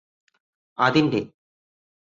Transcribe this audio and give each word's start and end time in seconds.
അതിന്റെ 0.77 1.21